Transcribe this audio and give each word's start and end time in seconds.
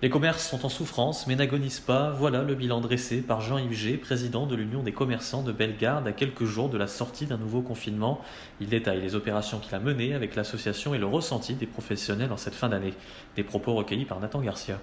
Les 0.00 0.10
commerces 0.10 0.48
sont 0.48 0.64
en 0.64 0.68
souffrance 0.68 1.26
mais 1.26 1.34
n'agonisent 1.34 1.80
pas. 1.80 2.10
Voilà 2.10 2.44
le 2.44 2.54
bilan 2.54 2.80
dressé 2.80 3.20
par 3.20 3.40
Jean-Yves 3.40 3.72
G, 3.72 3.96
président 3.96 4.46
de 4.46 4.54
l'Union 4.54 4.84
des 4.84 4.92
commerçants 4.92 5.42
de 5.42 5.50
Bellegarde 5.50 6.06
à 6.06 6.12
quelques 6.12 6.44
jours 6.44 6.68
de 6.68 6.78
la 6.78 6.86
sortie 6.86 7.26
d'un 7.26 7.36
nouveau 7.36 7.62
confinement. 7.62 8.20
Il 8.60 8.68
détaille 8.68 9.00
les 9.00 9.16
opérations 9.16 9.58
qu'il 9.58 9.74
a 9.74 9.80
menées 9.80 10.14
avec 10.14 10.36
l'association 10.36 10.94
et 10.94 10.98
le 10.98 11.06
ressenti 11.06 11.54
des 11.54 11.66
professionnels 11.66 12.30
en 12.30 12.36
cette 12.36 12.54
fin 12.54 12.68
d'année. 12.68 12.94
Des 13.34 13.42
propos 13.42 13.74
recueillis 13.74 14.04
par 14.04 14.20
Nathan 14.20 14.40
Garcia. 14.40 14.78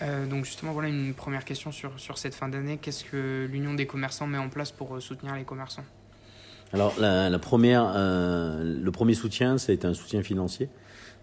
Euh, 0.00 0.26
donc 0.26 0.44
justement, 0.44 0.70
voilà 0.70 0.88
une 0.88 1.12
première 1.12 1.44
question 1.44 1.72
sur, 1.72 1.98
sur 1.98 2.16
cette 2.16 2.34
fin 2.36 2.48
d'année. 2.48 2.78
Qu'est-ce 2.80 3.02
que 3.02 3.48
l'Union 3.50 3.74
des 3.74 3.88
commerçants 3.88 4.28
met 4.28 4.38
en 4.38 4.48
place 4.48 4.70
pour 4.70 4.94
euh, 4.94 5.00
soutenir 5.00 5.34
les 5.34 5.44
commerçants? 5.44 5.84
Alors, 6.72 6.94
la, 7.00 7.28
la 7.28 7.38
première, 7.40 7.92
euh, 7.96 8.62
le 8.80 8.92
premier 8.92 9.14
soutien, 9.14 9.58
ça 9.58 9.72
a 9.72 9.74
été 9.74 9.88
un 9.88 9.94
soutien 9.94 10.22
financier. 10.22 10.68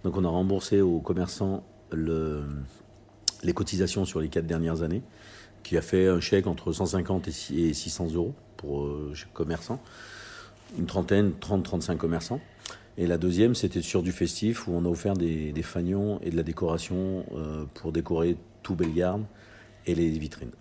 Donc, 0.03 0.17
on 0.17 0.25
a 0.25 0.29
remboursé 0.29 0.81
aux 0.81 0.99
commerçants 0.99 1.63
le, 1.91 2.43
les 3.43 3.53
cotisations 3.53 4.05
sur 4.05 4.19
les 4.19 4.27
quatre 4.29 4.47
dernières 4.47 4.81
années, 4.81 5.01
qui 5.63 5.77
a 5.77 5.81
fait 5.81 6.07
un 6.07 6.19
chèque 6.19 6.47
entre 6.47 6.71
150 6.71 7.27
et 7.27 7.31
6 7.31 7.59
et 7.69 7.73
600 7.73 8.13
euros 8.13 8.33
pour 8.57 8.83
euh, 8.83 9.11
chaque 9.13 9.33
commerçant. 9.33 9.81
Une 10.77 10.85
trentaine, 10.85 11.31
30-35 11.41 11.97
commerçants. 11.97 12.41
Et 12.97 13.07
la 13.07 13.17
deuxième, 13.17 13.55
c'était 13.55 13.81
sur 13.81 14.03
du 14.03 14.11
festif, 14.11 14.67
où 14.67 14.71
on 14.73 14.83
a 14.85 14.87
offert 14.89 15.13
des, 15.15 15.51
des 15.53 15.63
fanions 15.63 16.19
et 16.21 16.29
de 16.31 16.35
la 16.35 16.43
décoration 16.43 17.25
euh, 17.33 17.65
pour 17.75 17.91
décorer 17.93 18.35
tout 18.61 18.75
Bellegarde 18.75 19.23
et 19.85 19.95
les 19.95 20.09
vitrines. 20.09 20.51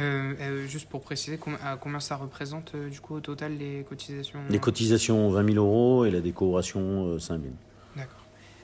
Euh, 0.00 0.34
euh, 0.40 0.66
Juste 0.66 0.88
pour 0.88 1.00
préciser, 1.02 1.36
com- 1.38 1.56
à 1.62 1.76
combien 1.76 2.00
ça 2.00 2.16
représente 2.16 2.74
du 2.90 3.00
coup 3.00 3.14
au 3.14 3.20
total 3.20 3.56
les 3.58 3.84
cotisations 3.88 4.40
Les 4.50 4.58
cotisations 4.58 5.30
20 5.30 5.52
000 5.52 5.64
euros 5.64 6.04
et 6.06 6.10
la 6.10 6.20
décoration 6.20 7.06
euh, 7.08 7.18
5 7.18 7.40
000. 7.42 7.52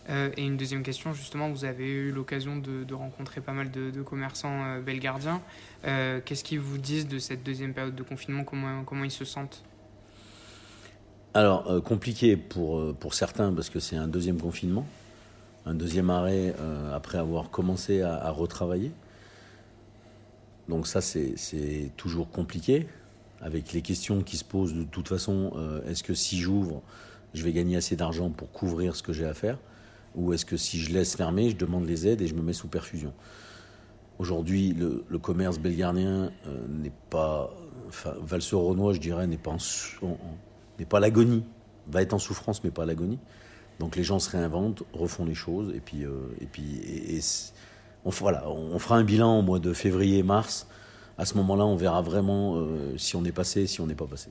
Euh, 0.09 0.31
et 0.37 0.45
une 0.45 0.57
deuxième 0.57 0.83
question, 0.83 1.13
justement, 1.13 1.51
vous 1.51 1.65
avez 1.65 1.87
eu 1.87 2.11
l'occasion 2.11 2.57
de, 2.57 2.95
rencontrer 2.95 3.41
pas 3.41 3.53
mal 3.53 3.71
de, 3.71 4.03
commerçants 4.03 4.65
euh, 4.65 4.81
belgardiens. 4.81 5.43
Euh, 5.87 6.21
Qu'est-ce 6.25 6.45
qu'ils 6.45 6.61
vous 6.61 6.79
disent 6.79 7.09
de 7.09 7.19
cette 7.19 7.43
deuxième 7.43 7.75
période 7.75 7.95
de 7.95 8.03
confinement? 8.03 8.45
Comment, 8.45 8.85
comment 8.85 9.05
ils 9.05 9.11
se 9.11 9.25
sentent? 9.25 9.63
Alors, 11.35 11.83
compliqué 11.85 12.37
pour, 12.37 12.95
pour 12.97 13.15
certains 13.15 13.53
parce 13.53 13.69
que 13.69 13.81
c'est 13.81 13.97
un 13.97 14.09
deuxième 14.09 14.41
confinement, 14.41 14.87
un 15.67 15.75
deuxième 15.75 16.09
arrêt 16.09 16.55
après 16.93 17.19
avoir 17.19 17.51
commencé 17.51 18.01
à, 18.01 18.15
à 18.15 18.31
retravailler. 18.31 18.91
Donc 20.69 20.87
ça, 20.87 21.01
c'est 21.03 21.93
toujours 21.97 22.31
compliqué 22.31 22.89
avec 23.41 23.73
les 23.73 23.83
questions 23.83 24.23
qui 24.23 24.39
se 24.39 24.45
posent 24.45 24.75
de 24.75 24.85
toute 24.85 25.07
façon. 25.07 25.53
est-ce 25.87 26.03
que 26.03 26.15
si 26.15 26.41
j'ouvre, 26.41 26.83
je 27.35 27.45
vais 27.45 27.53
gagner 27.53 27.77
assez 27.77 27.95
d'argent 27.95 28.31
pour 28.31 28.51
couvrir 28.51 28.97
ce 28.97 29.03
que 29.03 29.13
j'ai 29.13 29.27
à 29.27 29.35
faire? 29.35 29.59
Ou 30.19 30.33
est-ce 30.33 30.45
que 30.45 30.57
si 30.57 30.81
je 30.81 30.93
laisse 30.93 31.15
fermer, 31.15 31.49
je 31.49 31.57
demande 31.57 31.87
les 31.87 32.09
aides 32.09 32.21
et 32.21 32.27
je 32.27 32.35
me 32.35 32.43
mets 32.43 32.53
sous 32.53 32.67
perfusion? 32.67 33.13
Aujourd'hui, 34.19 34.75
le, 34.75 35.19
commerce 35.19 35.59
belgardien 35.59 36.33
euh, 36.47 36.67
n'est 36.69 36.93
pas... 37.09 37.55
Enfin, 37.87 38.15
Valseur-Renoir, 38.21 38.95
je 38.95 39.01
dirais, 39.01 39.29
n'est 39.29 39.39
pas 39.39 39.57
n'est 40.79 40.87
pas 40.87 41.01
l'agonie, 41.01 41.45
va 41.87 42.03
être 42.03 42.15
en 42.15 42.19
souffrance, 42.19 42.63
mais 42.65 42.71
pas 42.71 42.85
l'agonie. 42.85 43.21
Donc 43.79 43.95
les 43.95 44.03
gens 44.03 44.19
se 44.19 44.29
réinventent, 44.31 44.83
refont 44.93 45.25
les 45.25 45.37
choses, 45.37 45.73
et 45.75 45.81
puis, 45.81 46.05
euh, 46.05 46.11
et 46.41 46.47
puis 46.47 46.81
et- 46.85 47.21
on, 48.05 48.11
voilà, 48.11 48.49
on 48.49 48.79
fera 48.79 48.97
un 48.97 49.05
bilan 49.05 49.39
au 49.39 49.43
mois 49.43 49.61
de 49.61 49.73
février-mars. 49.73 50.67
À 51.17 51.25
ce 51.25 51.35
moment-là, 51.35 51.65
on 51.65 51.77
verra 51.77 52.03
vraiment 52.03 52.57
euh, 52.57 52.97
si 52.99 53.15
on 53.15 53.25
est 53.25 53.33
passé, 53.33 53.67
si 53.67 53.81
on 53.81 53.87
n'est 53.87 53.95
pas 53.95 54.07
passé. 54.07 54.31